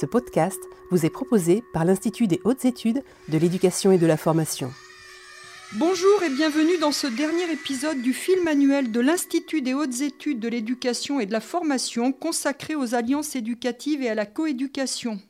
[0.00, 0.58] Ce podcast
[0.90, 4.72] vous est proposé par l'Institut des hautes études de l'éducation et de la formation.
[5.74, 10.40] Bonjour et bienvenue dans ce dernier épisode du film annuel de l'Institut des hautes études
[10.40, 15.20] de l'éducation et de la formation consacré aux alliances éducatives et à la coéducation.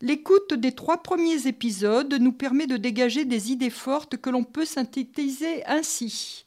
[0.00, 4.64] L'écoute des trois premiers épisodes nous permet de dégager des idées fortes que l'on peut
[4.64, 6.46] synthétiser ainsi.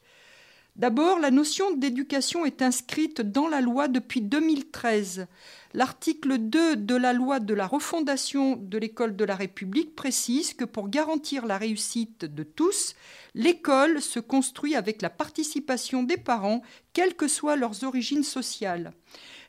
[0.78, 5.26] D'abord, la notion d'éducation est inscrite dans la loi depuis 2013.
[5.74, 10.66] L'article 2 de la loi de la refondation de l'école de la République précise que
[10.66, 12.94] pour garantir la réussite de tous,
[13.34, 16.62] l'école se construit avec la participation des parents,
[16.94, 18.92] quelles que soient leurs origines sociales.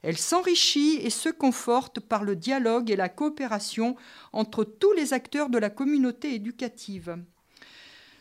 [0.03, 3.97] Elle s'enrichit et se conforte par le dialogue et la coopération
[4.33, 7.19] entre tous les acteurs de la communauté éducative.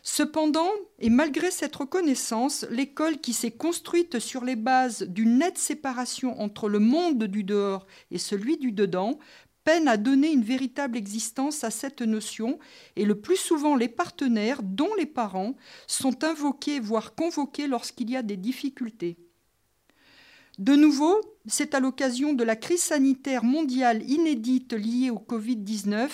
[0.10, 6.40] Cependant, et malgré cette reconnaissance, l'école qui s'est construite sur les bases d'une nette séparation
[6.40, 9.20] entre le monde du dehors et celui du dedans
[9.66, 12.58] peine à donner une véritable existence à cette notion
[12.96, 18.16] et le plus souvent les partenaires, dont les parents, sont invoqués, voire convoqués lorsqu'il y
[18.16, 19.18] a des difficultés.
[20.58, 26.10] De nouveau, c'est à l'occasion de la crise sanitaire mondiale inédite liée au Covid-19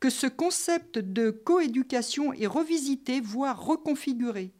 [0.00, 4.52] que ce concept de coéducation est revisité, voire reconfiguré.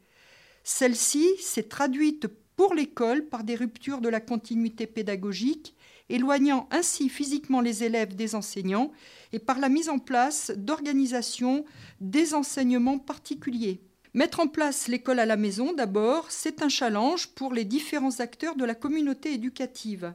[0.63, 5.75] Celle-ci s'est traduite pour l'école par des ruptures de la continuité pédagogique,
[6.07, 8.93] éloignant ainsi physiquement les élèves des enseignants,
[9.33, 11.65] et par la mise en place d'organisations
[11.99, 13.81] des enseignements particuliers.
[14.15, 18.55] Mettre en place l'école à la maison, d'abord, c'est un challenge pour les différents acteurs
[18.55, 20.13] de la communauté éducative.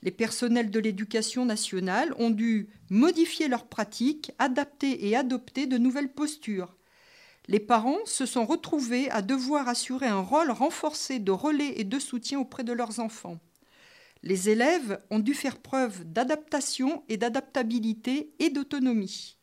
[0.00, 6.14] Les personnels de l'éducation nationale ont dû modifier leurs pratiques, adapter et adopter de nouvelles
[6.14, 6.74] postures.
[7.46, 11.98] Les parents se sont retrouvés à devoir assurer un rôle renforcé de relais et de
[11.98, 13.38] soutien auprès de leurs enfants.
[14.22, 19.36] Les élèves ont dû faire preuve d'adaptation et d'adaptabilité et d'autonomie.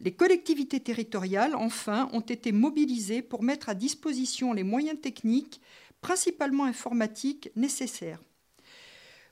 [0.00, 5.60] Les collectivités territoriales, enfin, ont été mobilisées pour mettre à disposition les moyens techniques,
[6.02, 8.22] principalement informatiques, nécessaires.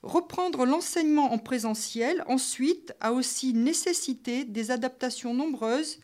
[0.02, 5.98] Reprendre l'enseignement en présentiel, ensuite, a aussi nécessité des adaptations nombreuses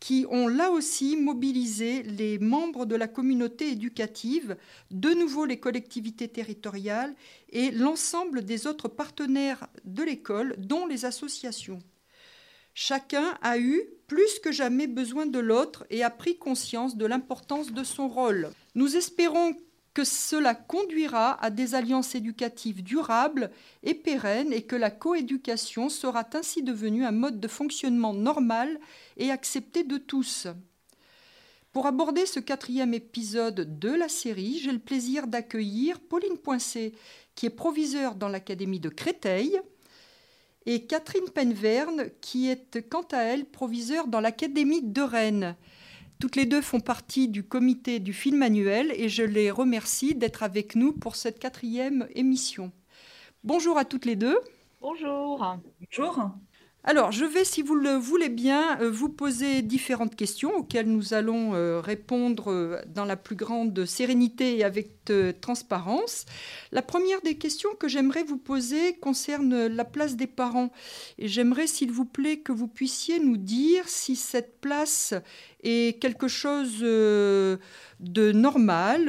[0.00, 4.56] qui ont là aussi mobilisé les membres de la communauté éducative,
[4.90, 7.14] de nouveau les collectivités territoriales
[7.50, 11.78] et l'ensemble des autres partenaires de l'école, dont les associations.
[12.74, 17.72] Chacun a eu plus que jamais besoin de l'autre et a pris conscience de l'importance
[17.72, 18.50] de son rôle.
[18.74, 19.56] Nous espérons
[19.94, 23.50] que cela conduira à des alliances éducatives durables
[23.82, 28.78] et pérennes et que la coéducation sera ainsi devenue un mode de fonctionnement normal
[29.16, 30.48] et accepté de tous.
[31.72, 36.94] Pour aborder ce quatrième épisode de la série, j'ai le plaisir d'accueillir Pauline Poincé,
[37.34, 39.60] qui est proviseure dans l'Académie de Créteil,
[40.66, 45.56] et Catherine Penverne, qui est quant à elle proviseure dans l'Académie de Rennes.
[46.18, 50.42] Toutes les deux font partie du comité du film annuel et je les remercie d'être
[50.42, 52.72] avec nous pour cette quatrième émission.
[53.44, 54.38] Bonjour à toutes les deux.
[54.80, 55.58] Bonjour.
[55.80, 56.30] Bonjour.
[56.88, 61.14] Alors, je vais, si vous le voulez bien, euh, vous poser différentes questions auxquelles nous
[61.14, 64.95] allons euh, répondre euh, dans la plus grande sérénité et avec
[65.40, 66.26] transparence.
[66.72, 70.70] La première des questions que j'aimerais vous poser concerne la place des parents.
[71.18, 75.14] Et j'aimerais, s'il vous plaît, que vous puissiez nous dire si cette place
[75.62, 77.58] est quelque chose de
[78.32, 79.08] normal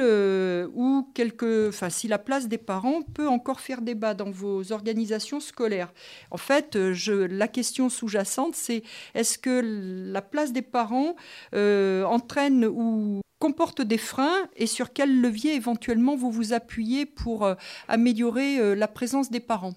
[0.74, 5.40] ou quelque, enfin, si la place des parents peut encore faire débat dans vos organisations
[5.40, 5.92] scolaires.
[6.30, 8.82] En fait, la question sous-jacente, c'est
[9.14, 11.16] est-ce que la place des parents
[11.54, 17.44] euh, entraîne ou comporte des freins et sur quel levier éventuellement vous vous appuyez pour
[17.44, 17.54] euh,
[17.86, 19.74] améliorer euh, la présence des parents?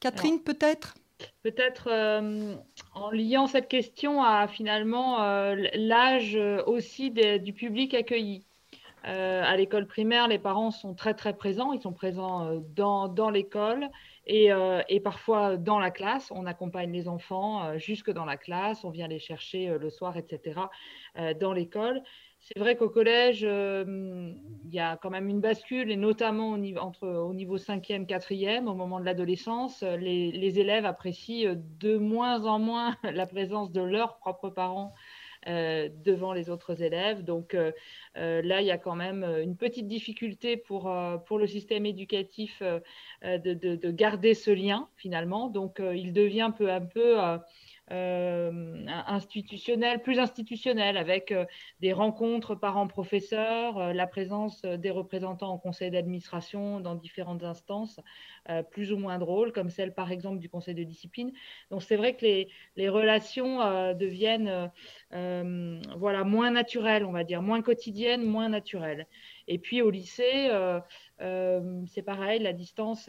[0.00, 0.94] Catherine, peut-être?
[1.42, 1.90] Peut-être
[2.94, 5.18] en liant cette question à finalement
[5.74, 8.44] l'âge aussi du public accueilli.
[9.02, 13.88] à l'école primaire, les parents sont très très présents, ils sont présents dans, dans l'école
[14.28, 18.84] euh, et, parfois dans la classe, on accompagne les enfants euh, jusque dans la classe,
[18.84, 20.60] on vient les chercher euh, le soir, etc.,
[21.40, 22.02] dans l'école.
[22.48, 26.78] C'est vrai qu'au collège, il y a quand même une bascule, et notamment au niveau,
[26.78, 32.44] entre, au niveau 5e, 4e, au moment de l'adolescence, les, les, élèves apprécient de moins
[32.44, 34.94] en moins la présence de leurs propres parents
[35.48, 37.22] euh, devant les autres élèves.
[37.22, 37.70] Donc euh,
[38.16, 40.92] euh, là, il y a quand même une petite difficulté pour,
[41.24, 42.60] pour le système éducatif
[43.22, 45.48] de, de, garder ce lien finalement.
[45.48, 47.38] Donc il devient peu à peu euh,
[47.88, 51.44] institutionnel, plus institutionnel, avec euh,
[51.80, 58.00] des rencontres parents-professeurs, euh, la présence des représentants au conseil d'administration dans différentes instances,
[58.70, 61.32] plus ou moins drôles, comme celle par exemple du conseil de discipline.
[61.70, 63.58] Donc c'est vrai que les, les relations
[63.94, 64.70] deviennent
[65.10, 69.08] voilà, moins naturelles, on va dire, moins quotidiennes, moins naturelles.
[69.48, 70.50] Et puis au lycée,
[71.18, 73.08] c'est pareil, la distance,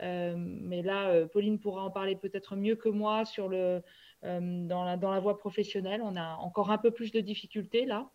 [0.00, 3.82] mais là, Pauline pourra en parler peut-être mieux que moi sur le,
[4.24, 6.00] euh, dans, la, dans la voie professionnelle.
[6.02, 8.08] On a encore un peu plus de difficultés là.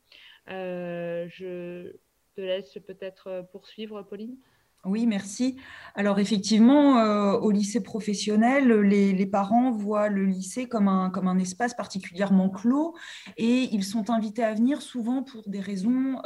[0.50, 1.92] Euh, je
[2.36, 4.36] te laisse peut-être poursuivre, Pauline.
[4.86, 5.58] Oui, merci.
[5.94, 11.38] Alors effectivement, euh, au lycée professionnel, les, parents voient le lycée comme un, comme un
[11.38, 12.96] espace particulièrement clos
[13.36, 16.22] et ils sont invités à venir souvent pour des raisons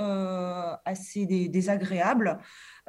[0.85, 2.39] assez désagréables.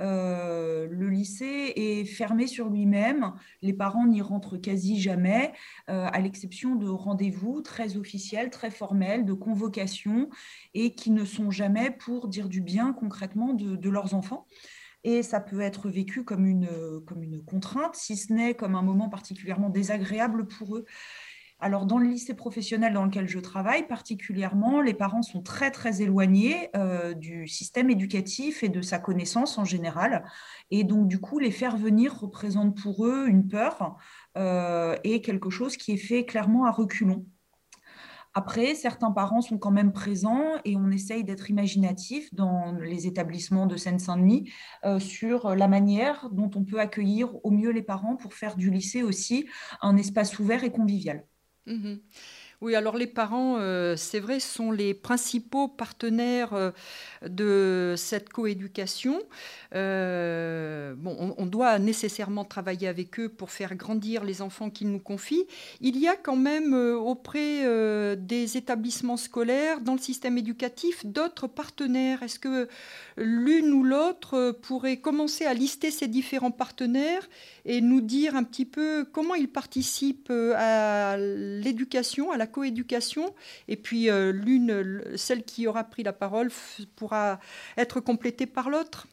[0.00, 3.32] Euh, le lycée est fermé sur lui-même.
[3.62, 5.52] Les parents n'y rentrent quasi jamais,
[5.88, 10.28] euh, à l'exception de rendez-vous très officiels, très formels, de convocations,
[10.74, 14.46] et qui ne sont jamais pour dire du bien concrètement de, leurs enfants
[15.04, 16.68] et ça peut être vécu comme une,
[17.06, 20.84] comme une contrainte, si ce n'est comme un moment particulièrement désagréable pour eux.
[21.60, 26.02] Alors, dans le lycée professionnel dans lequel je travaille, particulièrement, les parents sont très, très
[26.02, 30.24] éloignés euh, du système éducatif et de sa connaissance en général.
[30.70, 33.96] Et donc, du coup, les faire venir représente pour eux une peur
[34.36, 37.24] euh, et quelque chose qui est fait clairement à reculons.
[38.34, 43.66] Après, certains parents sont quand même présents et on essaye d'être imaginatif dans les établissements
[43.66, 44.52] de Seine-Saint-Denis
[44.84, 48.70] euh, sur la manière dont on peut accueillir au mieux les parents pour faire du
[48.70, 49.46] lycée aussi
[49.80, 51.24] un espace ouvert et convivial.
[51.66, 52.00] Mhm.
[52.60, 56.70] Oui, alors les parents, euh, c'est vrai, sont les principaux partenaires euh,
[57.26, 59.20] de cette coéducation.
[59.74, 65.00] Euh, bon, on, doit nécessairement travailler avec eux pour faire grandir les enfants qu'ils nous
[65.00, 65.44] confient.
[65.80, 72.22] Il y a quand même auprès des établissements scolaires, dans le système éducatif, d'autres partenaires.
[72.22, 72.68] Est-ce que
[73.16, 77.28] l'une ou l'autre pourrait commencer à lister ces différents partenaires
[77.64, 83.34] et nous dire un petit peu comment ils participent à l'éducation, à la coéducation.
[83.68, 86.50] Et puis euh, l'une, celle qui aura pris la parole,
[86.96, 87.40] pourra
[87.76, 89.06] être complétée par l'autre.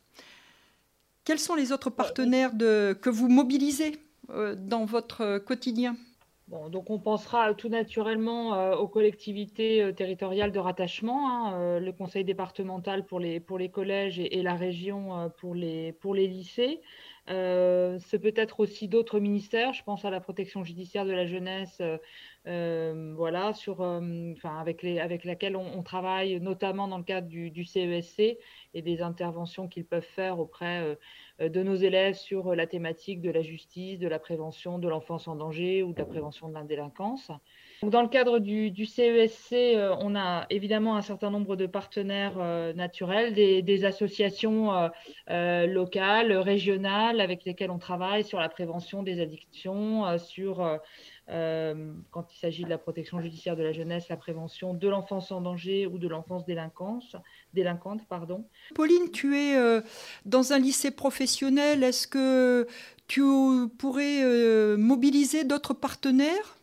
[1.23, 3.97] Quels sont les autres partenaires de, que vous mobilisez
[4.31, 5.95] euh, dans votre quotidien?
[6.47, 12.25] Bon, donc on pensera tout naturellement euh, aux collectivités territoriales de rattachement, hein, le conseil
[12.25, 16.81] départemental pour les, pour les collèges et, et la région pour, les, pour les lycées.
[17.29, 19.73] Euh, c'est peut-être aussi d'autres ministères.
[19.73, 21.97] Je pense à la protection judiciaire de la jeunesse, euh,
[22.47, 24.83] euh, voilà, enfin, avec,
[25.23, 28.37] laquelle on, travaille, notamment dans le cadre du, du CESC
[28.73, 30.97] et des interventions qu'ils peuvent faire auprès
[31.39, 35.35] de nos élèves sur la thématique de la justice, de la prévention de l'enfance en
[35.35, 37.31] danger ou de la prévention de la délinquance.
[37.83, 42.73] Dans le cadre du, CESC, euh, on a évidemment un certain nombre de partenaires euh,
[42.73, 44.91] naturels, des, associations
[45.31, 50.79] euh, locales, régionales, avec lesquelles on travaille sur la prévention des addictions, sur,
[51.27, 55.41] quand il s'agit de la protection judiciaire de la jeunesse, la prévention de l'enfance en
[55.41, 57.15] danger ou de l'enfance délinquante.
[58.07, 58.45] Pardon.
[58.75, 59.81] Pauline, tu es
[60.25, 61.83] dans un lycée professionnel.
[61.83, 62.67] Est-ce que
[63.07, 63.23] tu
[63.79, 64.23] pourrais
[64.77, 66.60] mobiliser d'autres partenaires?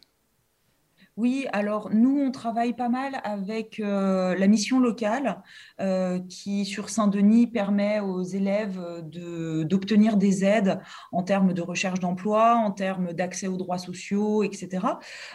[1.19, 5.43] Oui, alors nous, on travaille pas mal avec euh, la mission locale
[5.81, 10.79] euh, qui, sur Saint-Denis, permet aux élèves d'obtenir des aides
[11.11, 14.87] en termes de recherche d'emploi, en termes d'accès aux droits sociaux, etc.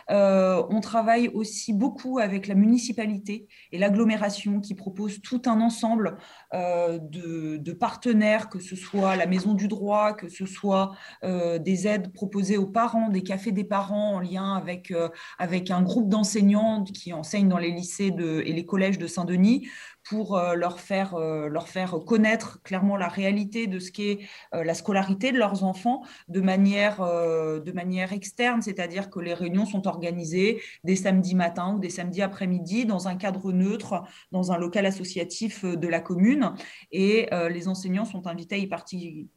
[0.10, 6.16] Euh, on travaille aussi beaucoup avec la municipalité et l'agglomération qui propose tout un ensemble
[6.54, 10.92] de, de, partenaires, que ce soit la maison du droit, que ce soit
[11.24, 14.94] des aides proposées aux parents, des cafés des parents en lien avec,
[15.40, 19.68] avec un groupe d'enseignants qui enseignent dans les lycées et les collèges de Saint-Denis
[20.10, 24.20] pour euh, leur faire, euh, leur faire connaître clairement la réalité de ce qu'est
[24.54, 29.66] euh, la scolarité de leurs enfants de manière, de manière externe, c'est-à-dire que les réunions
[29.66, 34.58] sont organisées des samedis matins ou des samedis après-midi dans un cadre neutre, dans un
[34.58, 36.54] local associatif de la commune,
[36.92, 38.70] et les enseignants sont invités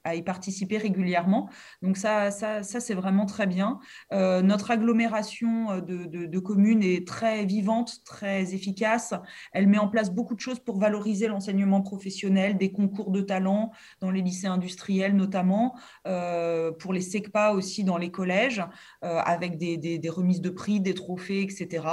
[0.04, 1.50] à y, participer régulièrement.
[1.82, 3.78] Donc ça, ça, ça c'est vraiment très bien.
[4.12, 9.14] notre agglomération de, de, de communes est très vivante, très efficace.
[9.52, 13.72] Elle met en place beaucoup de choses pour valoriser l'enseignement professionnel, des concours de talent
[14.00, 18.64] dans les lycées industriels notamment, euh, pour les SECPA aussi dans les collèges,
[19.04, 21.86] euh, avec des, remises de prix, des trophées, etc.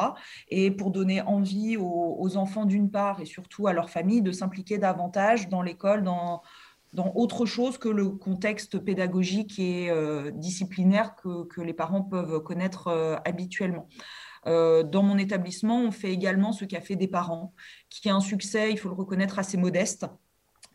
[0.49, 4.77] Et pour donner envie aux, enfants d'une part et surtout à leurs familles de s'impliquer
[4.77, 6.41] davantage dans l'école, dans
[7.15, 13.87] autre chose que le contexte pédagogique et euh, disciplinaire que, les parents peuvent connaître habituellement.
[14.45, 17.53] Dans mon établissement, on fait également ce fait des parents,
[17.89, 20.05] qui a un succès, il faut le reconnaître, assez modeste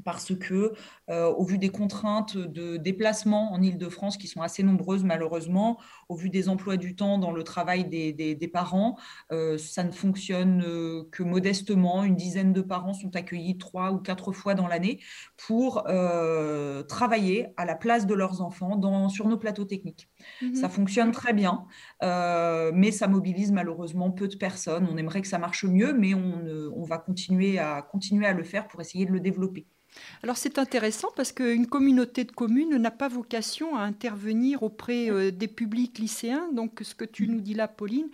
[0.04, 0.72] parce que,
[1.10, 6.16] euh, au vu des contraintes de déplacement en Ile-de-France, qui sont assez nombreuses malheureusement, au
[6.16, 8.96] vu des emplois du temps dans le travail des, parents,
[9.32, 12.04] euh, ça ne fonctionne euh, que modestement.
[12.04, 15.00] Une dizaine de parents sont accueillis trois ou quatre fois dans l'année
[15.36, 15.84] pour
[16.88, 20.08] travailler à la place de leurs enfants sur nos plateaux techniques.
[20.42, 20.54] Mhm.
[20.54, 21.64] Ça fonctionne très bien,
[22.02, 24.86] mais ça mobilise malheureusement peu de personnes.
[24.90, 28.44] On aimerait que ça marche mieux, mais on, on va continuer à, continuer à le
[28.44, 29.66] faire pour essayer de le développer.
[30.22, 35.30] Alors c'est intéressant parce qu'une communauté de communes n'a pas vocation à intervenir auprès euh,
[35.30, 36.48] des publics lycéens.
[36.52, 38.08] Donc ce que tu nous dis là, Pauline,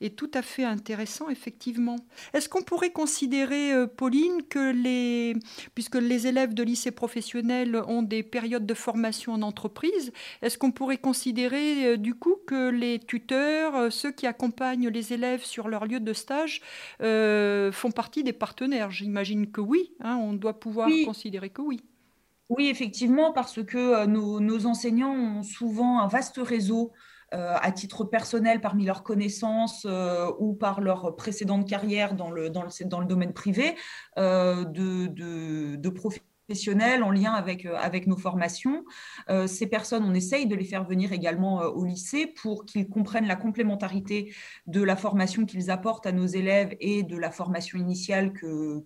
[0.00, 1.96] est tout à fait intéressant, effectivement.
[2.32, 5.34] Est-ce qu'on pourrait considérer, euh, Pauline, que les,
[5.74, 10.72] puisque les élèves de lycée professionnel ont des périodes de formation en entreprise, est-ce qu'on
[10.72, 15.86] pourrait considérer euh, du coup que les tuteurs, ceux qui accompagnent les élèves sur leur
[15.86, 16.60] lieu de stage,
[17.00, 19.92] font partie des partenaires J'imagine que oui.
[20.00, 21.82] Hein, on doit pouvoir considérer que oui.
[22.48, 26.92] Oui, effectivement, parce que euh, nos, enseignants ont souvent un vaste réseau
[27.34, 32.50] euh, à titre personnel parmi leurs connaissances euh, ou par leur précédente carrière dans le,
[32.50, 33.74] dans le, dans le domaine privé
[34.16, 35.88] de, de, de
[37.02, 38.84] en lien avec, euh, nos formations.
[39.30, 42.88] Euh, ces personnes, on essaye de les faire venir également euh, au lycée pour qu'ils
[42.88, 44.32] comprennent la complémentarité
[44.66, 48.84] de la formation qu'ils apportent à nos élèves et de la formation initiale que,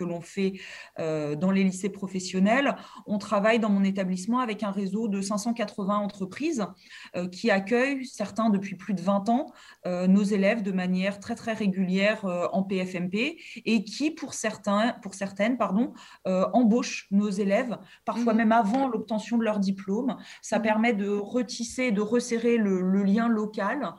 [0.00, 0.52] l'on fait
[0.98, 2.76] dans les lycées professionnels.
[3.06, 6.66] On travaille dans mon établissement avec un réseau de 580 entreprises
[7.32, 9.46] qui accueillent, certains depuis plus de 20 ans,
[9.86, 15.56] nos élèves de manière très très régulière en PFMP et qui, pour, certains, pour certaines,
[16.24, 18.38] embauchent nos élèves, parfois mhm.
[18.38, 20.16] même avant l'obtention de leur diplôme.
[20.42, 20.62] Ça mhm.
[20.62, 23.94] permet de retisser, de resserrer le, lien local.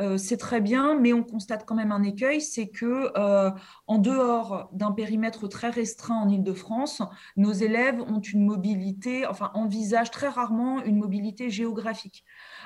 [0.00, 3.50] Euh, c'est très bien, mais on constate quand même un écueil, c'est que euh,
[3.86, 7.02] en dehors d'un périmètre très restreint en Ile-de-France,
[7.36, 12.24] nos élèves ont une mobilité, enfin envisagent très rarement une mobilité géographique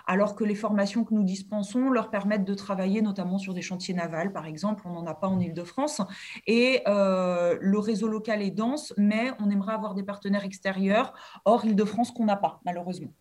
[0.09, 3.95] alors que les formations que nous dispensons leur permettent de travailler notamment sur des chantiers
[3.95, 6.01] navals, par exemple, on n'en a pas en Ile-de-France.
[6.47, 11.13] Et euh, le réseau local est dense, mais on aimerait avoir des partenaires extérieurs
[11.45, 13.13] hors Ile-de-France qu'on n'a pas, malheureusement.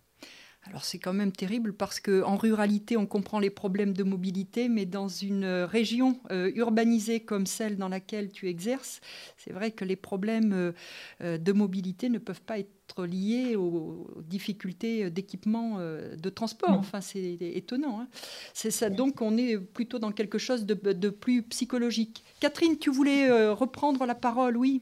[0.70, 4.86] Alors c'est quand même terrible parce qu'en ruralité, on comprend les problèmes de mobilité, mais
[4.86, 9.02] dans une région euh, urbanisée comme celle dans laquelle tu exerces,
[9.38, 10.74] c'est vrai que les problèmes
[11.22, 16.72] euh, de mobilité ne peuvent pas être liés aux, difficultés d'équipement de transport.
[16.72, 18.00] Enfin, c'est étonnant.
[18.00, 18.08] Hein.
[18.54, 18.90] C'est ça.
[18.90, 22.24] Donc, on est plutôt dans quelque chose de, de plus psychologique.
[22.40, 24.82] Catherine, tu voulais reprendre la parole, oui?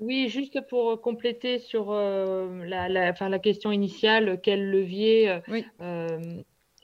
[0.00, 5.40] Oui, juste pour compléter sur euh, la, la, question initiale, quel levier,
[5.80, 6.18] euh,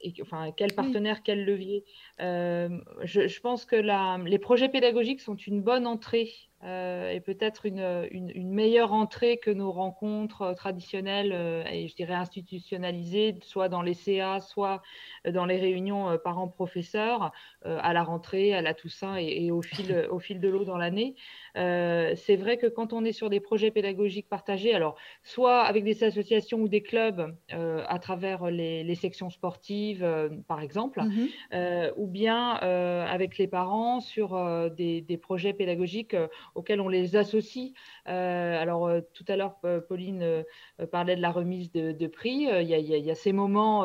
[0.02, 1.84] et, enfin, quel partenaire, quel levier.
[2.20, 2.68] Euh,
[3.02, 3.76] je, pense que
[4.24, 6.30] les projets pédagogiques sont une bonne entrée
[6.62, 11.32] et peut-être une, une, meilleure entrée que nos rencontres traditionnelles
[11.70, 14.82] et je dirais institutionnalisées, soit dans les CA, soit
[15.26, 17.32] dans les réunions parents-professeurs,
[17.64, 20.76] à la rentrée, à la Toussaint et, et au, fil, au fil de l'eau dans
[20.76, 21.14] l'année.
[21.56, 25.84] Euh, c'est vrai que quand on est sur des projets pédagogiques partagés, alors soit avec
[25.84, 31.92] des associations ou des clubs euh, à travers les, sections sportives, euh, par exemple, mhm.
[31.96, 34.30] ou bien avec les parents sur
[34.70, 36.16] des, projets pédagogiques
[36.54, 37.72] auxquels on les associe.
[38.06, 39.56] alors tout à l'heure,
[39.88, 40.44] Pauline
[40.90, 42.48] parlait de la remise de, prix.
[42.48, 43.84] Il y, a, ces moments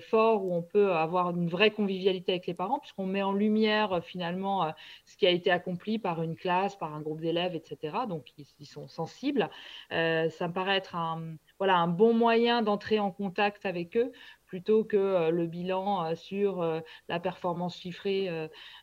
[0.00, 4.00] forts où on peut avoir une vraie convivialité avec les parents, puisqu'on met en lumière
[4.04, 4.72] finalement
[5.04, 7.96] ce qui a été accompli par une classe, par un groupe d'élèves, etc.
[8.08, 9.50] Donc, ils, sont sensibles.
[9.92, 14.12] Euh, ça me paraît être un, voilà, un bon moyen d'entrer en contact avec eux
[14.54, 16.64] plutôt que euh, le bilan euh, sur
[17.08, 18.28] la performance chiffrée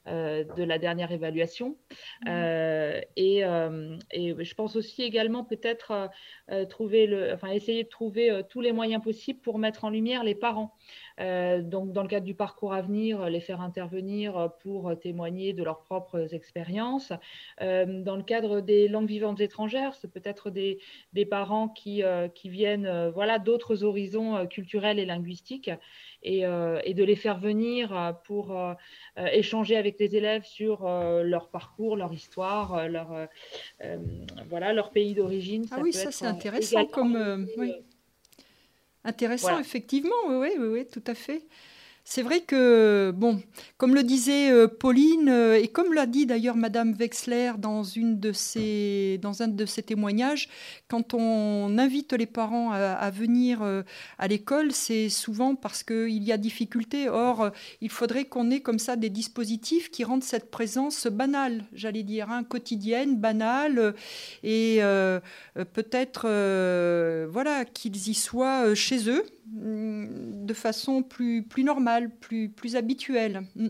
[0.05, 1.77] de la dernière évaluation.
[2.25, 2.29] Mmh.
[3.15, 6.09] Et, et, je pense aussi également peut-être
[6.67, 10.35] trouver le, enfin, essayer de trouver tous les moyens possibles pour mettre en lumière les
[10.35, 10.75] parents.
[11.21, 15.63] Euh, donc, dans le cadre du parcours à venir, les faire intervenir pour témoigner de
[15.63, 17.13] leurs propres expériences.
[17.61, 20.79] Euh, dans le cadre des langues vivantes étrangères, c'est peut-être des,
[21.13, 25.60] des, parents qui, euh, qui viennent voilà, d'autres horizons culturels et linguistiques
[26.23, 28.55] et, et, de les faire venir pour
[29.17, 33.27] échanger avec les élèves sur leur parcours, leur histoire, leur,
[34.49, 35.65] voilà, leur pays d'origine.
[35.71, 37.47] Ah oui, ça c'est intéressant comme...
[37.57, 37.73] Oui.
[39.03, 41.41] Intéressant, effectivement, oui, oui, oui, tout à fait.
[42.03, 43.41] C'est vrai que, bon,
[43.77, 48.17] comme le disait euh, Pauline, euh, et comme l'a dit d'ailleurs Madame Wexler dans, un
[49.47, 50.49] de ses témoignages,
[50.87, 53.83] quand on invite les parents à, venir euh,
[54.17, 57.07] à l'école, c'est souvent parce qu'il y a difficulté.
[57.07, 62.03] Or, il faudrait qu'on ait comme ça des dispositifs qui rendent cette présence banale, j'allais
[62.03, 63.93] dire, hein, quotidienne, banale,
[64.43, 64.79] et
[65.73, 66.23] peut-être,
[67.29, 73.43] voilà, qu'ils y soient chez eux de façon plus, plus normale, plus, plus habituelle.
[73.55, 73.67] Mm.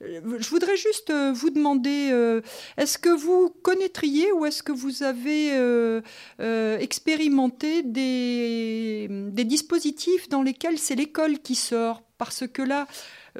[0.00, 2.40] Je voudrais juste euh, vous demander, euh,
[2.76, 6.00] est-ce que vous connaîtriez ou est-ce que vous avez euh,
[6.78, 12.02] expérimenté des, des, dispositifs dans lesquels c'est l'école qui sort?
[12.16, 12.86] Parce que là,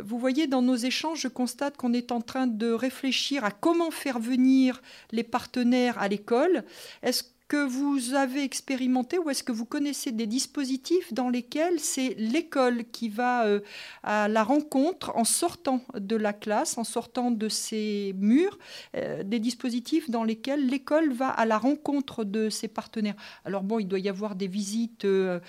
[0.00, 3.92] vous voyez, dans nos échanges, je constate qu'on est en train de réfléchir à comment
[3.92, 6.64] faire venir les partenaires à l'école.
[7.02, 12.14] Est-ce que vous avez expérimenté ou est-ce que vous connaissez des dispositifs dans lesquels c'est
[12.18, 13.60] l'école qui va euh,
[14.02, 18.58] à la rencontre en sortant de la classe, en sortant de ses murs,
[18.96, 23.16] euh, des dispositifs dans lesquels l'école va à la rencontre de ses partenaires?
[23.46, 25.40] Alors bon, il doit y avoir des visites euh,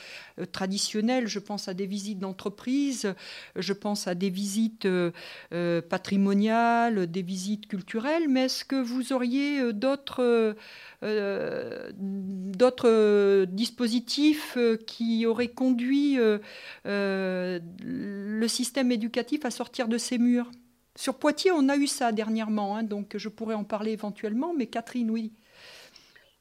[0.53, 3.13] traditionnelles, je pense à des visites d'entreprise,
[3.57, 4.87] je pense à des visites
[5.89, 10.55] patrimoniales, des visites culturelles, mais est-ce que vous auriez d'autres
[11.97, 16.17] d'autres euh, dispositifs euh, qui auraient conduit
[16.85, 17.59] le
[18.47, 20.51] système éducatif à sortir de ses murs.
[20.95, 24.67] Sur Poitiers, on a eu ça dernièrement, hein, donc je pourrais en parler éventuellement, mais
[24.67, 25.31] Catherine, oui.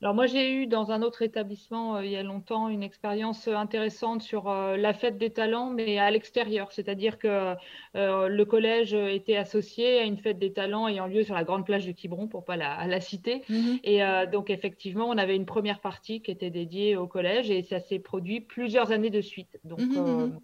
[0.01, 3.49] Alors moi j'ai eu dans un autre établissement euh, il y a longtemps une expérience
[3.49, 7.57] intéressante sur euh, la fête des talents mais à l'extérieur, c'est-à-dire que
[7.97, 11.67] euh, le collège était associé à une fête des talents ayant lieu sur la grande
[11.67, 13.81] plage de Quiberon pour pas la, la citer mhm.
[13.83, 14.01] et
[14.31, 17.99] donc effectivement on avait une première partie qui était dédiée au collège et ça s'est
[17.99, 19.59] produit plusieurs années de suite.
[19.65, 20.39] Donc mhm, mhm.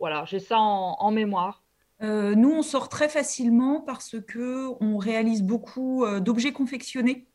[0.00, 1.62] voilà, j'ai ça en, mémoire.
[2.00, 7.26] nous, on sort très facilement parce que on réalise beaucoup d'objets confectionnés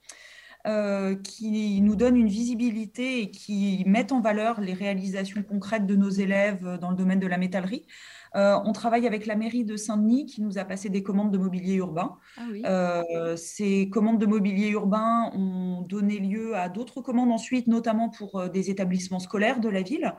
[0.68, 5.96] euh, qui nous donnent une visibilité et qui mettent en valeur les réalisations concrètes de
[5.96, 7.86] nos élèves dans le domaine de la métallerie.
[8.36, 11.38] Euh, on travaille avec la mairie de Saint-Denis qui nous a passé des commandes de
[11.38, 12.18] mobilier urbain.
[12.38, 18.10] Ah euh, ces commandes de mobilier urbain ont donné lieu à d'autres commandes ensuite, notamment
[18.10, 20.14] pour euh, des établissements scolaires de la ville.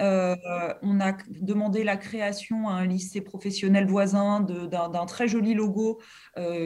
[0.00, 6.00] on a demandé la création à un lycée professionnel voisin d'un très joli logo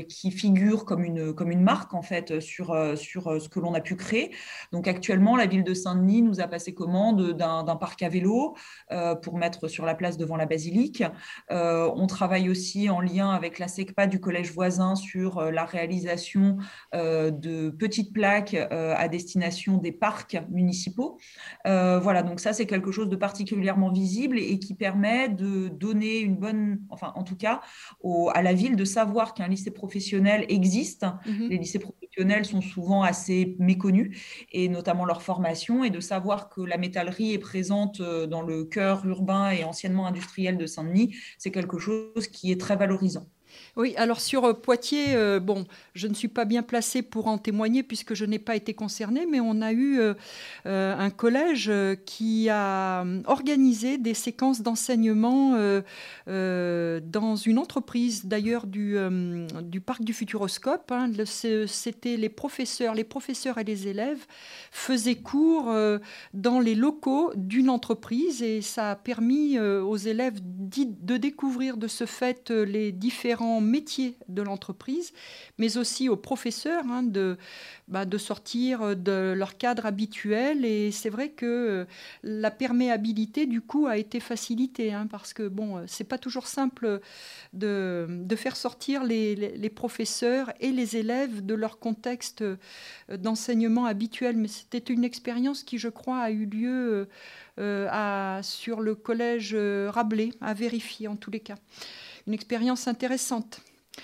[0.08, 3.80] qui figure comme une, comme une marque en fait sur, sur ce que l'on a
[3.80, 4.34] pu créer.
[4.72, 8.56] Donc actuellement, la ville de Saint-Denis nous a passé commande d'un parc à vélo
[9.22, 10.87] pour mettre sur la place devant la basilique
[11.50, 15.64] euh, on travaille aussi en lien avec la SECPA du collège voisin sur euh, la
[15.64, 16.58] réalisation
[16.94, 21.18] euh, de petites plaques à destination des parcs municipaux.
[21.64, 26.36] voilà, donc ça c'est quelque chose de particulièrement visible et qui permet de donner une
[26.36, 27.60] bonne, enfin en tout cas
[28.34, 31.06] à la ville de savoir qu'un lycée professionnel existe.
[31.26, 31.48] Mhm.
[31.48, 34.16] Les lycées professionnels sont souvent assez méconnus
[34.52, 39.04] et notamment leur formation et de savoir que la métallerie est présente dans le cœur
[39.06, 40.66] urbain et anciennement industriel de
[41.38, 43.26] C'est quelque chose qui est très valorisant.
[43.76, 47.38] Oui, alors sur euh, Poitiers, euh, bon, je ne suis pas bien placée pour en
[47.38, 50.14] témoigner puisque je n'ai pas été concernée, mais on a eu euh,
[50.64, 51.70] un collège
[52.04, 55.52] qui a organisé des séquences d'enseignement
[56.26, 58.96] dans une entreprise d'ailleurs du,
[59.84, 60.90] parc du Futuroscope.
[60.90, 61.10] Hein.
[61.66, 64.24] C'était les professeurs, les professeurs et les élèves
[64.70, 65.74] faisaient cours
[66.34, 72.06] dans les locaux d'une entreprise et ça a permis aux élèves de découvrir de ce
[72.06, 75.12] fait les différents métiers de l'entreprise,
[75.58, 77.36] mais aussi aux professeurs hein, de,
[77.88, 80.64] bah, de sortir de leur cadre habituel.
[80.64, 81.84] Et c'est vrai que euh,
[82.22, 86.46] la perméabilité, du coup, a été facilitée, hein, parce que bon, euh, c'est pas toujours
[86.46, 87.00] simple
[87.52, 92.56] de, faire sortir les, professeurs et les élèves de leur contexte euh,
[93.10, 94.36] d'enseignement habituel.
[94.36, 97.08] Mais c'était une expérience qui, je crois, a eu lieu
[98.42, 101.56] sur le collège Rabelais, à vérifier en tous les cas
[102.28, 103.60] une expérience intéressante.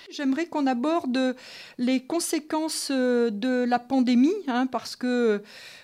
[0.09, 1.35] J'aimerais qu'on aborde
[1.77, 5.41] les conséquences euh, de la pandémie, hein, parce que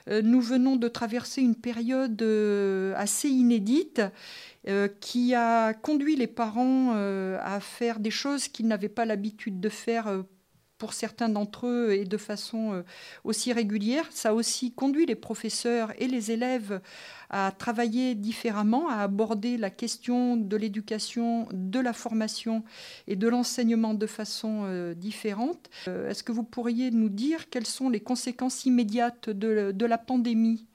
[0.10, 4.02] euh, nous venons de traverser une période euh, assez inédite
[5.00, 10.24] qui a conduit les parents à faire des choses qu'ils n'avaient pas l'habitude de faire
[10.82, 12.82] pour certains d'entre eux et de façon euh,
[13.24, 14.08] aussi régulière.
[14.10, 16.82] Ça aussi conduit les professeurs et les élèves
[17.30, 22.64] à travailler différemment, à aborder la question de l'éducation, de la formation
[23.08, 25.70] et de l'enseignement de façon euh, différente.
[25.88, 30.66] Euh, est-ce que vous pourriez nous dire quelles sont les conséquences immédiates de, la pandémie?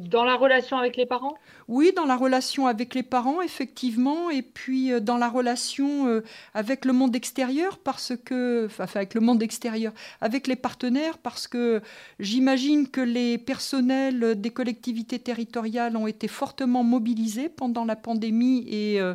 [0.00, 1.38] Dans la relation avec les parents?
[1.68, 6.22] Oui, dans la relation avec les parents, effectivement, et puis euh, dans la relation euh,
[6.52, 11.48] avec le monde extérieur, parce que, enfin, avec le monde extérieur, avec les partenaires, parce
[11.48, 11.80] que
[12.20, 19.00] j'imagine que les personnels des collectivités territoriales ont été fortement mobilisés pendant la pandémie et
[19.00, 19.14] euh,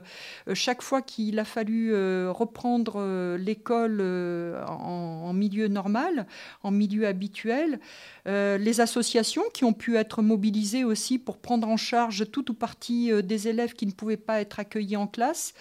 [0.54, 1.91] chaque fois qu'il a fallu
[2.30, 6.26] reprendre l'école en, milieu normal,
[6.63, 7.80] en milieu habituel,
[8.26, 13.12] les associations qui ont pu être mobilisées aussi pour prendre en charge tout ou partie
[13.12, 15.53] euh, des élèves qui ne pouvaient pas être accueillis en classe.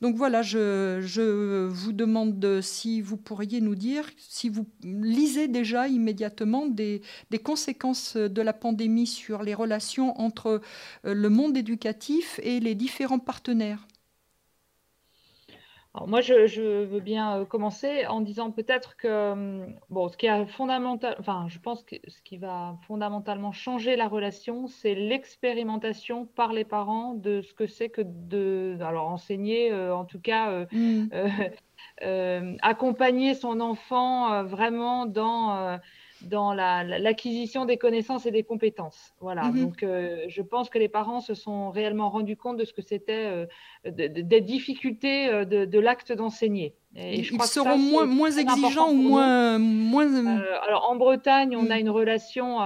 [0.00, 6.66] Donc voilà, je, vous demande si vous pourriez nous dire, si vous lisez déjà immédiatement
[6.66, 7.02] des,
[7.44, 10.62] conséquences de la pandémie sur les relations entre
[11.04, 13.86] euh, le monde éducatif et les différents partenaires.
[15.92, 20.28] Alors moi, je, veux bien euh, commencer en disant peut-être que euh, bon, ce qui
[20.28, 26.26] a fondamental, enfin, je pense que ce qui va fondamentalement changer la relation, c'est l'expérimentation
[26.26, 30.64] par les parents de ce que c'est que de, alors enseigner, euh, en tout cas,
[30.70, 31.08] mmh.
[32.62, 35.80] accompagner son enfant vraiment dans
[36.22, 39.12] dans l'acquisition des connaissances et des compétences.
[39.20, 39.44] Voilà.
[39.44, 39.60] Mhm.
[39.60, 42.82] Donc, euh, je pense que les parents se sont réellement rendus compte de ce que
[42.82, 43.46] c'était, euh,
[43.84, 46.74] des difficultés euh, de, l'acte d'enseigner.
[46.96, 50.40] Ils seront moins, moins exigeants ou moins, moins...
[50.66, 51.80] alors, en Bretagne, on a mm.
[51.80, 52.58] une relation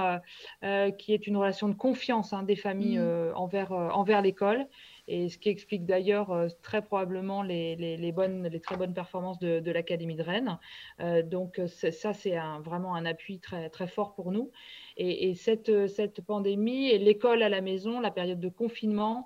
[0.97, 3.33] qui est une relation de confiance hein, des familles mm.
[3.35, 4.67] envers, envers l'école
[5.07, 9.39] et ce qui explique d'ailleurs euh, très probablement les, les, bonnes, les très bonnes performances
[9.39, 10.57] de, de l'Académie de Rennes.
[10.99, 14.51] Euh, donc ça, c'est vraiment un appui très, très fort pour nous.
[14.97, 19.25] Et, et cette, cette, pandémie et l'école à la maison, la période de confinement,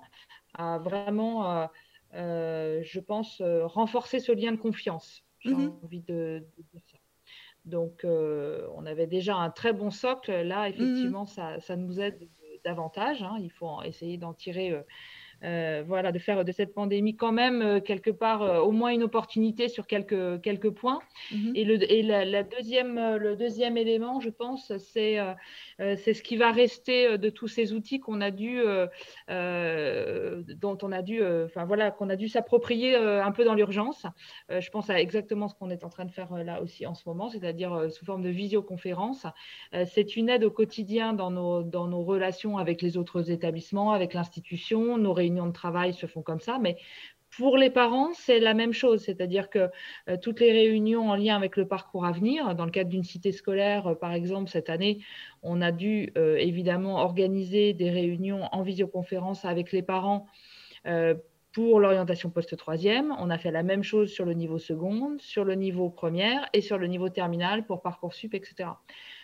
[0.54, 1.68] a vraiment,
[2.14, 5.22] euh, je pense, renforcé ce lien de confiance.
[5.38, 5.84] J'ai mm-hmm.
[5.84, 6.98] envie de, dire ça.
[7.64, 10.32] Donc, on avait déjà un très bon socle.
[10.32, 11.34] Là, effectivement, mm-hmm.
[11.34, 12.28] ça, ça, nous aide
[12.64, 13.22] davantage.
[13.22, 13.36] Hein.
[13.40, 14.82] Il faut essayer d'en tirer euh,
[15.42, 19.02] voilà, de faire de cette pandémie quand même euh, quelque part euh, au moins une
[19.02, 21.00] opportunité sur quelques, quelques points.
[21.32, 21.52] Mhm.
[21.54, 25.18] Et, le, et la, deuxième, le deuxième élément, je pense, c'est
[25.78, 28.60] c'est ce qui va rester de tous ces outils qu'on a dû,
[29.28, 34.06] dont on a dû, enfin voilà, qu'on a dû s'approprier un peu dans l'urgence.
[34.50, 37.08] je pense à exactement ce qu'on est en train de faire là aussi en ce
[37.08, 39.26] moment, c'est-à-dire sous forme de visioconférence.
[39.86, 44.14] c'est une aide au quotidien dans nos, dans nos relations avec les autres établissements, avec
[44.14, 46.76] l'institution, nos réunions de travail se font comme ça, mais
[47.36, 49.70] pour les parents, c'est la même chose, c'est-à-dire que
[50.08, 53.04] euh, toutes les réunions en lien avec le parcours à venir, dans le cadre d'une
[53.04, 55.00] cité scolaire, euh, par exemple, cette année,
[55.42, 60.26] on a dû euh, évidemment organiser des réunions en visioconférence avec les parents
[61.52, 63.14] pour l'orientation post-troisième.
[63.18, 66.62] On a fait la même chose sur le niveau seconde, sur le niveau première et
[66.62, 68.70] sur le niveau terminal pour Parcoursup, etc.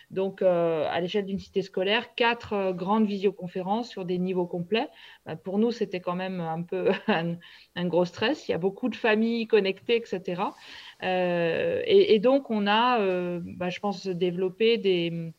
[0.09, 4.87] Donc, euh, à l'échelle d'une cité scolaire, quatre euh, grandes visioconférences sur des niveaux complets.
[5.25, 8.47] Bah, pour nous, c'était quand même un peu un, gros stress.
[8.47, 10.43] Il y a beaucoup de familles connectées, etc.
[11.03, 12.99] Euh, et, donc, on a,
[13.39, 15.33] bah, je pense, développé des,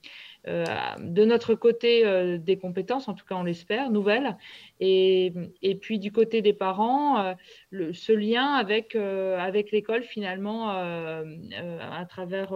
[0.49, 4.37] de notre côté des compétences, en tout cas on l'espère, nouvelles.
[4.81, 5.33] Et,
[5.63, 7.35] et, puis du côté des parents,
[7.73, 12.55] ce lien avec, avec l'école finalement à travers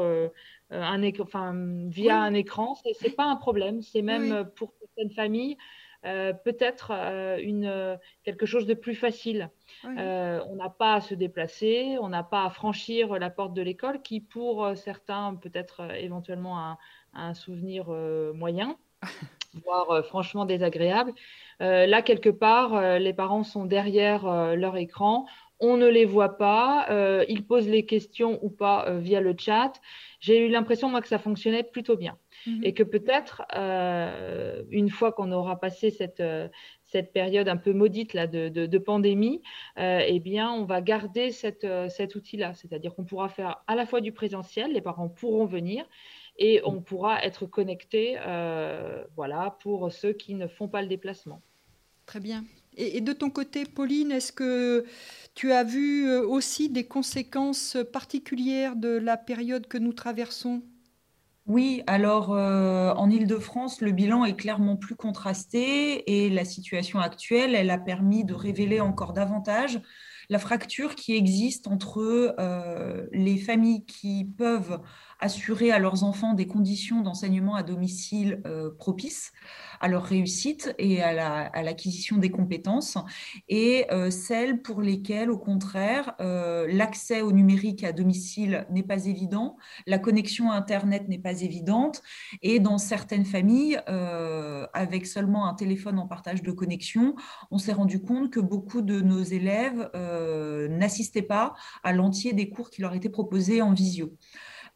[0.72, 1.52] euh, un enfin,
[1.88, 3.82] via un écran, ce n'est pas un problème.
[3.82, 5.56] C'est même pour certaines familles
[6.04, 9.50] euh, peut-être euh, une, quelque chose de plus facile.
[9.84, 14.02] on n'a pas à se déplacer, on n'a pas à franchir la porte de l'école
[14.02, 16.78] qui, pour certains, peut être éventuellement un,
[17.14, 17.88] un souvenir
[18.34, 18.76] moyen,
[19.64, 21.12] voire franchement désagréable.
[21.60, 25.26] là, quelque part, les parents sont derrière leur écran,
[25.60, 26.86] on ne les voit pas,
[27.28, 29.72] ils posent les questions ou pas via le chat
[30.22, 32.16] j'ai eu l'impression, moi, que ça fonctionnait plutôt bien.
[32.46, 32.60] Mhm.
[32.62, 36.48] Et que peut-être, euh, une fois qu'on aura passé cette, euh,
[36.84, 39.42] cette période un peu maudite là, de, de, pandémie,
[39.78, 42.54] euh, eh bien, on va garder cette, cet outil-là.
[42.54, 45.84] C'est-à-dire qu'on pourra faire à la fois du présentiel, les parents pourront venir,
[46.38, 48.18] et on pourra être connecté
[49.16, 51.42] voilà, pour ceux qui ne font pas le déplacement.
[52.06, 52.44] Très bien.
[52.76, 54.84] Et, de ton côté, Pauline, est-ce que
[55.34, 60.62] tu as vu euh, aussi des conséquences particulières de la période que nous traversons?
[61.46, 67.54] Oui, alors euh, en Ile-de-France, le bilan est clairement plus contrasté et la situation actuelle,
[67.54, 69.80] elle a permis de révéler encore davantage
[70.30, 72.34] la fracture qui existe entre
[73.12, 74.80] les familles qui peuvent
[75.22, 78.42] assurer à leurs enfants des conditions d'enseignement à domicile
[78.78, 79.32] propices
[79.82, 82.96] à leur réussite et à l'acquisition des compétences,
[83.48, 89.06] et euh, celles pour lesquelles, au contraire, euh, l'accès au numérique à domicile n'est pas
[89.06, 89.56] évident,
[89.88, 92.00] la connexion à Internet n'est pas évidente,
[92.42, 97.16] et dans certaines familles, euh, avec seulement un téléphone en partage de connexion,
[97.50, 99.90] on s'est rendu compte que beaucoup de nos élèves
[100.70, 104.16] n'assistaient pas à l'entier des cours qui leur étaient proposés en visio.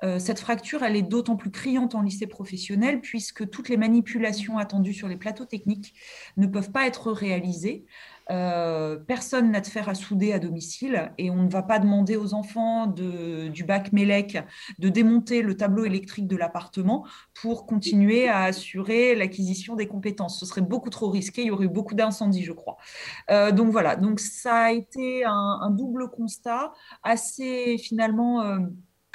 [0.02, 4.58] Euh, cette fracture, elle est d'autant plus criante en lycée professionnel puisque toutes les manipulations
[4.58, 5.94] attendues sur les plateaux techniques
[6.36, 7.86] ne peuvent pas être réalisées.
[8.28, 12.16] Euh, personne n'a de fer à souder à domicile et on ne va pas demander
[12.16, 14.38] aux enfants du bac Mélec
[14.80, 17.06] de démonter le tableau électrique de l'appartement
[17.40, 20.40] pour continuer à assurer l'acquisition des compétences.
[20.40, 22.76] Ce serait beaucoup trop risqué, il y aurait eu beaucoup d'incendies, je crois.
[23.30, 28.58] Euh, donc voilà, donc ça a été un, double constat assez finalement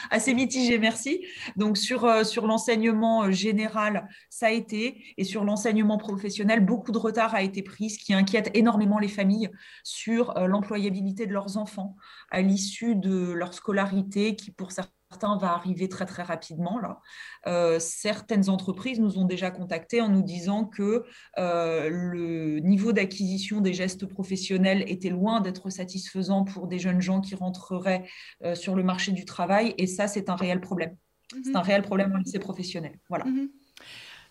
[0.09, 1.25] assez mitigé, merci.
[1.55, 6.97] Donc sur, euh, l'enseignement euh, général, ça a été, et sur l'enseignement professionnel, beaucoup de
[6.97, 9.49] retard a été pris, ce qui inquiète énormément les familles
[9.83, 11.95] sur euh, l'employabilité de leurs enfants
[12.29, 17.01] à l'issue de leur scolarité, qui pour certains certains va arriver très très rapidement là.
[17.47, 21.03] Euh, certaines entreprises nous ont déjà contactés en nous disant que
[21.37, 27.19] euh, le niveau d'acquisition des gestes professionnels était loin d'être satisfaisant pour des jeunes gens
[27.19, 28.05] qui rentreraient
[28.43, 30.95] euh, sur le marché du travail et ça c'est un réel problème.
[31.43, 31.55] C'est mhm.
[31.57, 32.97] un réel problème au lycée professionnel.
[33.09, 33.25] Voilà.
[33.25, 33.49] Mhm.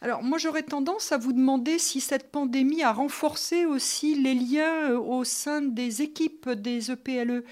[0.00, 4.92] Alors moi j'aurais tendance à vous demander si cette pandémie a renforcé aussi les liens
[4.94, 7.44] au sein des équipes des EPLE.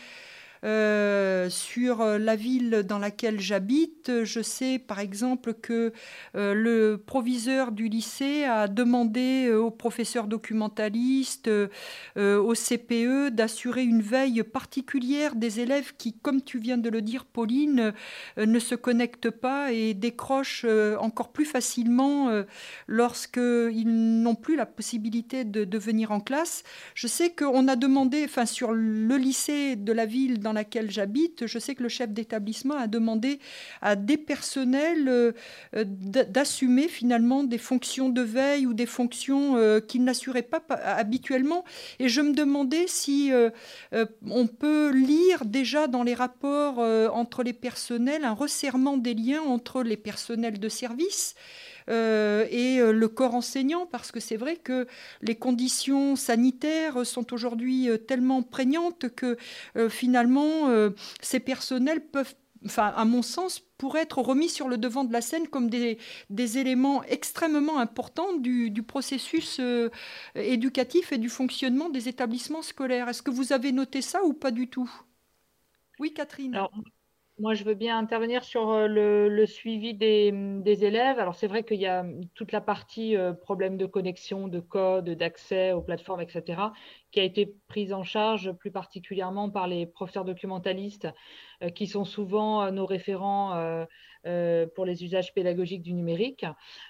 [0.64, 4.24] Euh, sur euh, la ville dans laquelle j'habite.
[4.24, 5.92] Je sais par exemple que
[6.34, 11.50] euh, le proviseur du lycée a demandé aux professeurs documentalistes,
[12.16, 17.24] au CPE, d'assurer une veille particulière des élèves qui, comme tu viens de le dire,
[17.24, 17.92] Pauline,
[18.36, 20.66] ne se connectent pas et décrochent
[21.00, 22.30] encore plus facilement
[22.86, 26.64] lorsqu'ils n'ont plus la possibilité de, de, venir en classe.
[26.94, 31.46] Je sais qu'on a demandé, enfin sur le lycée de la ville dans laquelle j'habite,
[31.46, 33.38] je sais que le chef d'établissement a demandé
[33.82, 35.32] à des personnels euh,
[35.74, 41.64] d'assumer finalement des fonctions de veille ou des fonctions euh, qu'ils n'assuraient pas habituellement.
[41.98, 43.50] Et je me demandais si euh,
[44.28, 46.78] on peut lire déjà dans les rapports
[47.14, 51.34] entre les personnels un resserrement des liens entre les personnels de service
[51.88, 54.87] euh, et euh, le corps enseignant, parce que c'est vrai que
[55.22, 59.37] les conditions sanitaires sont aujourd'hui euh, tellement prégnantes que
[59.88, 60.68] finalement,
[61.20, 65.20] ces personnels peuvent enfin, à mon sens, pourraient être remis sur le devant de la
[65.20, 65.98] scène comme des,
[66.31, 69.61] des éléments extrêmement importants du, du processus
[70.35, 73.09] éducatif et du fonctionnement des établissements scolaires.
[73.09, 74.90] Est-ce que vous avez noté ça ou pas du tout?
[75.98, 76.66] Oui, Catherine.
[77.40, 80.33] Moi, je veux bien intervenir sur euh, le, suivi des,
[80.85, 81.20] élèves.
[81.20, 85.11] Alors, c'est vrai qu'il y a toute la partie euh, problème de connexion, de code,
[85.11, 86.72] d'accès aux plateformes, etc.,
[87.12, 91.07] qui a été prise en charge plus particulièrement par les professeurs documentalistes,
[91.62, 93.87] euh, qui sont souvent nos référents
[94.74, 96.44] pour les usages pédagogiques du numérique.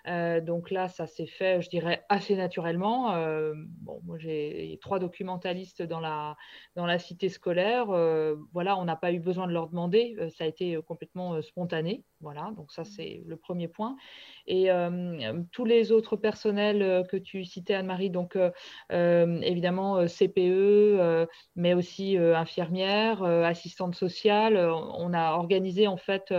[0.07, 3.15] Euh, donc là, ça s'est fait, je dirais, assez naturellement.
[3.15, 6.37] Euh, bon, moi, j'ai trois documentalistes dans la,
[6.77, 7.87] dans la cité scolaire.
[8.53, 10.17] voilà, on n'a pas eu besoin de leur demander.
[10.37, 12.05] ça a été complètement spontané.
[12.21, 13.97] Voilà, donc ça, c'est le premier point.
[14.47, 14.69] Et
[15.53, 18.37] tous les autres personnels que tu citais, Anne-Marie, donc
[18.91, 24.57] évidemment CPE, mais aussi infirmières, assistantes sociales.
[24.59, 26.33] On a organisé en fait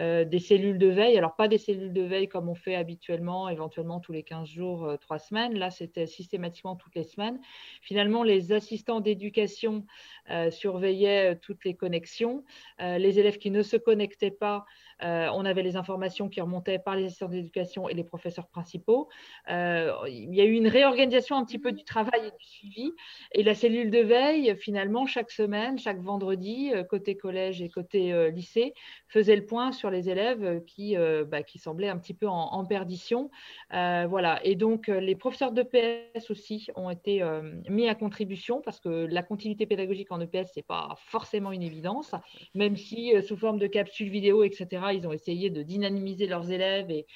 [0.00, 1.16] euh, des cellules de veille.
[1.16, 4.84] Alors, pas des cellules de veille comme on fait habituellement, éventuellement tous les 15 jours,
[4.84, 5.58] euh, trois semaines.
[5.58, 7.40] Là, c'était systématiquement toutes les semaines.
[7.82, 9.86] Finalement, les assistants d'éducation
[10.30, 12.44] euh, surveillaient toutes les connexions.
[12.78, 14.64] les élèves qui ne se connectaient pas,
[15.02, 19.08] on avait les informations qui remontaient par les assistants d'éducation et les professeurs principaux.
[19.48, 22.92] il y a eu une réorganisation un petit peu du travail et du suivi.
[23.32, 28.74] Et la cellule de veille, finalement, chaque semaine, chaque vendredi, côté collège et côté lycée,
[29.08, 32.64] faisait le point sur les élèves euh, qui, euh, bah, semblaient un petit peu en,
[32.64, 33.30] perdition.
[33.74, 34.40] Euh, voilà.
[34.44, 37.22] Et donc, les professeurs d'EPS aussi ont été
[37.68, 41.62] mis à contribution parce que la continuité pédagogique en EPS, ce n'est pas forcément une
[41.62, 42.14] évidence,
[42.54, 46.90] même si sous forme de capsules vidéo, etc., ils ont essayé de dynamiser leurs élèves
[46.90, 47.06] et,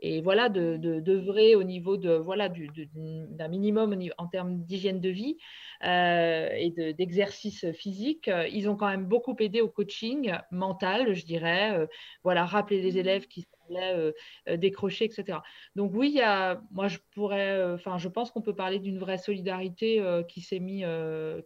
[0.00, 5.36] et voilà de d'œuvrer au niveau de voilà d'un minimum en termes d'hygiène de vie
[5.84, 8.30] euh, et d'exercice physique.
[8.52, 11.86] Ils ont quand même beaucoup aidé au coaching mental je dirais euh,
[12.22, 15.38] voilà rappeler les élèves qui sont allait décrocher, etc.
[15.76, 18.98] Donc oui, il y a, moi je pourrais, enfin je pense qu'on peut parler d'une
[18.98, 20.86] vraie solidarité qui s'est mise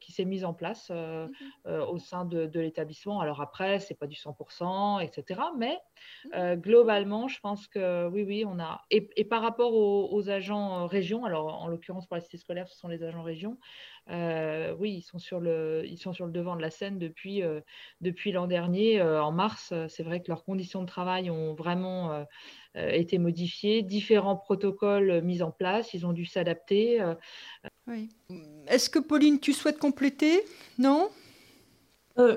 [0.01, 1.29] qui s'est mise en place mmh
[1.89, 3.21] au sein de, l'établissement.
[3.21, 5.41] Alors après, c'est pas du 100%, etc.
[5.59, 5.79] Mais
[6.33, 8.83] mmh globalement, je pense que oui, oui, on a.
[8.91, 12.77] Et, par rapport aux, aux agents régions, alors en l'occurrence pour la cité scolaire, ce
[12.77, 13.59] sont les agents régions.
[14.11, 17.43] Euh, oui, ils sont, sur le, ils sont sur le devant de la scène depuis,
[17.43, 17.61] euh,
[18.01, 19.01] depuis l'an dernier.
[19.01, 22.27] Euh, en mars, c'est vrai que leurs conditions de travail ont vraiment
[22.75, 27.05] été modifiées, différents protocoles mis en place, ils ont dû s'adapter.
[28.67, 30.43] Est-ce que Pauline, tu souhaites compléter?
[30.79, 31.11] Non?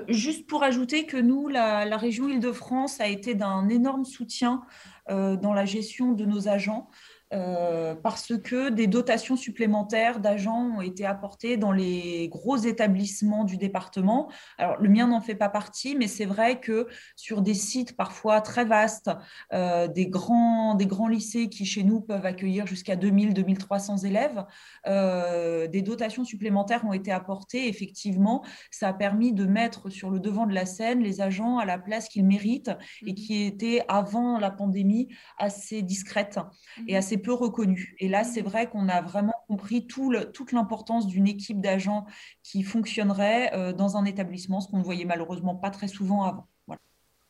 [0.08, 4.62] Juste pour ajouter que nous, la, la région Île-de-France a été d'un énorme soutien
[5.08, 6.90] dans la gestion de nos agents.
[7.32, 13.56] Euh, parce que des dotations supplémentaires d'agents ont été apportées dans les gros établissements du
[13.56, 14.30] département.
[14.58, 16.86] Alors, le mien n'en fait pas partie, mais c'est vrai que
[17.16, 19.10] sur des sites parfois très vastes,
[19.52, 24.44] euh, des, grands, des grands lycées qui, chez nous, peuvent accueillir jusqu'à 2000, 2300 élèves,
[24.86, 27.66] euh, des dotations supplémentaires ont été apportées.
[27.66, 31.64] Effectivement, ça a permis de mettre sur le devant de la scène les agents à
[31.64, 32.70] la place qu'ils méritent
[33.04, 35.08] et mmh qui étaient, avant la pandémie,
[35.38, 36.38] assez discrètes
[36.86, 37.96] et mmh peu reconnu.
[37.98, 42.06] Et là, c'est vrai qu'on a vraiment compris tout toute l'importance d'une équipe d'agents
[42.42, 46.46] qui fonctionnerait euh, dans un établissement, ce qu'on ne voyait malheureusement pas très souvent avant.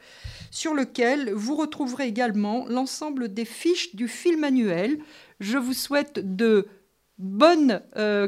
[0.51, 4.99] sur lequel vous retrouverez également l'ensemble des fiches du film annuel.
[5.39, 6.67] Je vous souhaite de
[7.97, 8.27] euh,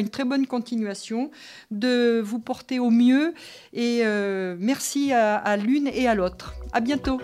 [0.00, 1.30] une très bonne continuation,
[1.70, 3.34] de vous porter au mieux
[3.72, 6.54] et euh, merci à, à l'une et à l'autre.
[6.72, 7.20] À bientôt.